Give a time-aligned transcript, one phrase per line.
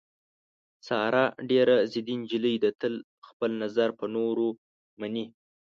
[0.87, 2.93] ساره ډېره ضدي نجیلۍ ده، تل
[3.27, 4.47] خپل نظر په نورو
[4.99, 5.25] مني.